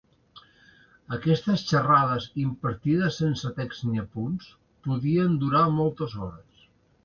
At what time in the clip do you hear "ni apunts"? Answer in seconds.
3.93-4.51